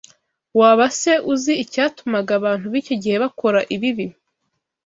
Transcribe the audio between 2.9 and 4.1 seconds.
gihe bakora ibibi